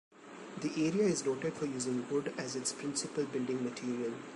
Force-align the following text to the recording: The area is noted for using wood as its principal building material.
The 0.61 0.69
area 0.87 1.03
is 1.07 1.25
noted 1.27 1.53
for 1.53 1.67
using 1.67 2.09
wood 2.09 2.33
as 2.35 2.55
its 2.55 2.73
principal 2.73 3.23
building 3.25 3.63
material. 3.63 4.13